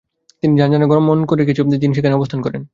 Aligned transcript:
তিনি 0.43 0.53
ঝানঝানায় 0.59 0.89
গমন 0.91 1.19
করে 1.25 1.41
কিছুদিন 1.45 1.91
সেখানে 1.93 2.15
অবস্থান 2.15 2.39
করেন। 2.41 2.61